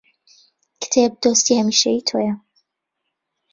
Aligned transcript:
کتێب 0.81 1.11
دۆستی 1.21 1.57
هەمیشەیی 1.59 2.05
تۆیە 2.07 2.33